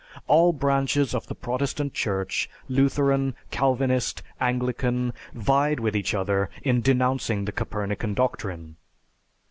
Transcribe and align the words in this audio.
All 0.25 0.51
branches 0.51 1.13
of 1.13 1.27
the 1.27 1.35
Protestant 1.35 1.93
Church, 1.93 2.49
Lutheran, 2.67 3.35
Calvinist, 3.51 4.23
Anglican, 4.39 5.13
vied 5.31 5.79
with 5.79 5.95
each 5.95 6.15
other 6.15 6.49
in 6.63 6.81
denouncing 6.81 7.45
the 7.45 7.51
Copernican 7.51 8.15
doctrine. 8.15 8.77